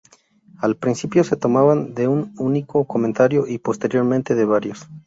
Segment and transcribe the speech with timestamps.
[0.57, 4.89] Al principio se tomaban de un único comentario, y posteriormente de varios.